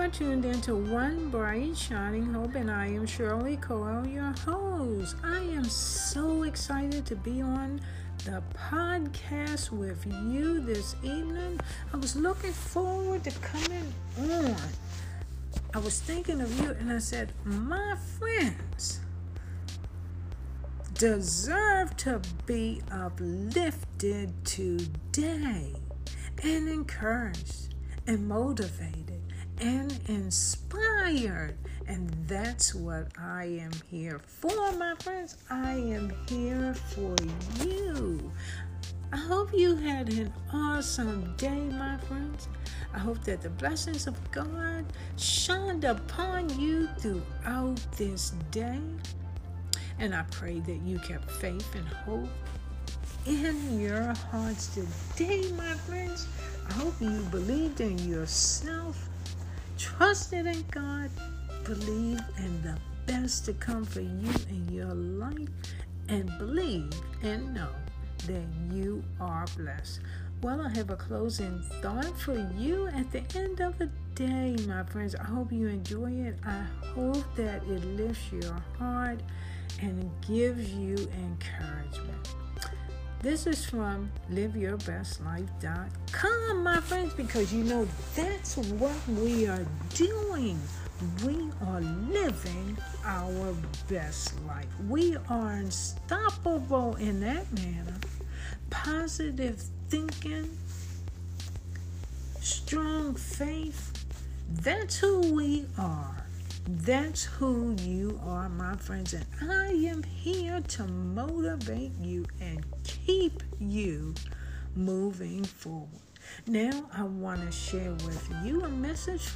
[0.00, 5.14] are tuned into One Bright Shining Hope, and I am Shirley Coel, your host.
[5.22, 7.82] I am so excited to be on
[8.24, 11.60] the podcast with you this evening.
[11.92, 14.56] I was looking forward to coming on.
[15.74, 19.00] I was thinking of you, and I said, My friends
[20.94, 25.74] deserve to be uplifted today
[26.42, 27.74] and encouraged
[28.06, 29.20] and motivated
[29.60, 31.56] and inspired.
[31.86, 35.36] And that's what I am here for, my friends.
[35.50, 37.14] I am here for
[37.64, 38.32] you.
[39.12, 42.48] I hope you had an awesome day, my friends.
[42.94, 44.84] I hope that the blessings of God
[45.16, 48.80] shined upon you throughout this day.
[49.98, 52.28] And I pray that you kept faith and hope
[53.26, 56.26] in your hearts today, my friends.
[56.68, 59.08] I hope you believed in yourself,
[59.80, 61.10] trusted in God,
[61.64, 65.48] believe in the best to come for you in your life,
[66.08, 66.92] and believe
[67.22, 67.70] and know
[68.26, 70.00] that you are blessed.
[70.42, 74.84] Well, I have a closing thought for you at the end of the day, my
[74.84, 75.14] friends.
[75.14, 76.36] I hope you enjoy it.
[76.44, 76.62] I
[76.94, 79.20] hope that it lifts your heart
[79.80, 82.34] and gives you encouragement.
[83.22, 90.58] This is from liveyourbestlife.com, my friends, because you know that's what we are doing.
[91.26, 93.54] We are living our
[93.90, 94.68] best life.
[94.88, 97.98] We are unstoppable in that manner.
[98.70, 100.56] Positive thinking,
[102.40, 103.92] strong faith.
[104.50, 106.24] That's who we are.
[106.68, 113.42] That's who you are, my friends, and I am here to motivate you and keep
[113.58, 114.14] you
[114.74, 115.88] moving forward.
[116.46, 119.28] Now, I want to share with you a message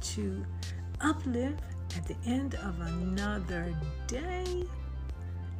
[0.00, 0.44] to
[1.00, 1.60] uplift
[1.96, 3.74] at the end of another
[4.06, 4.64] day,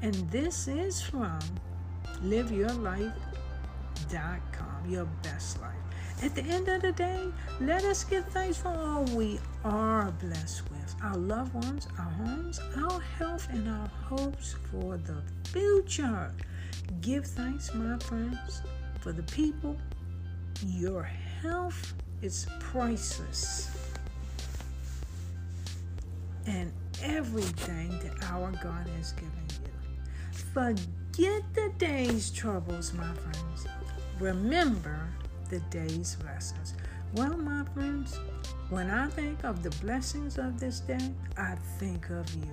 [0.03, 1.39] and this is from
[2.23, 5.88] liveyourlife.com, your best life.
[6.21, 7.29] At the end of the day,
[7.61, 12.61] let us give thanks for all we are blessed with our loved ones, our homes,
[12.77, 16.35] our health, and our hopes for the future.
[17.01, 18.63] Give thanks, my friends,
[19.01, 19.77] for the people.
[20.67, 23.71] Your health is priceless.
[26.47, 29.71] And everything that our God has given you.
[30.53, 33.67] Forget the day's troubles, my friends.
[34.19, 35.09] Remember
[35.49, 36.75] the day's blessings.
[37.15, 38.19] Well, my friends,
[38.71, 42.53] when I think of the blessings of this day, I think of you.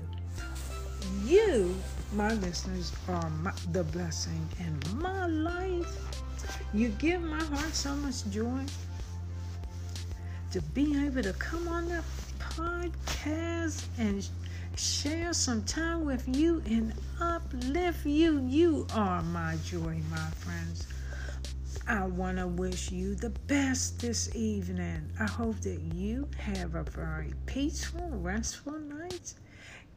[1.23, 1.75] You,
[2.13, 6.21] my listeners, are my, the blessing in my life.
[6.73, 8.63] You give my heart so much joy
[10.51, 12.01] to be able to come on the
[12.39, 14.27] podcast and
[14.77, 18.41] share some time with you and uplift you.
[18.47, 20.87] You are my joy, my friends.
[21.87, 25.07] I want to wish you the best this evening.
[25.19, 29.35] I hope that you have a very peaceful, restful night.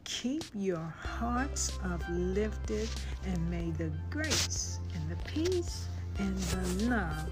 [0.05, 2.91] Keep your hearts uplifted
[3.25, 5.87] and may the grace and the peace
[6.19, 7.31] and the love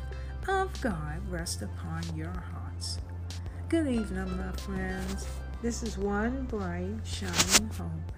[0.49, 2.99] of God rest upon your hearts.
[3.69, 5.27] Good evening, my friends.
[5.61, 8.13] This is one bright, shining hope